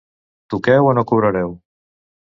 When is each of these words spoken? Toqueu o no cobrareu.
Toqueu 0.49 0.83
o 0.89 0.95
no 0.97 1.03
cobrareu. 1.09 1.49